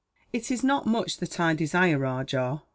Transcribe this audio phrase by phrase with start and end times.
[0.33, 2.63] "It is not much that I desire, Rajah.